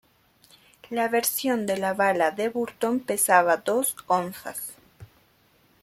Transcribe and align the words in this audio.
La 0.89 1.09
versión 1.09 1.67
de 1.67 1.77
la 1.77 1.93
bala 1.93 2.31
de 2.31 2.49
Burton 2.49 3.01
pesaba 3.01 3.57
dos 3.57 3.95
onzas. 4.07 4.73